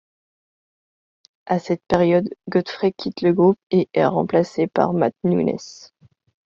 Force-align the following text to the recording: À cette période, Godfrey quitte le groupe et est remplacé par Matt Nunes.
À 1.45 1.59
cette 1.59 1.83
période, 1.87 2.27
Godfrey 2.49 2.91
quitte 2.91 3.21
le 3.21 3.33
groupe 3.33 3.59
et 3.69 3.87
est 3.93 4.03
remplacé 4.07 4.65
par 4.65 4.93
Matt 4.93 5.13
Nunes. 5.23 5.57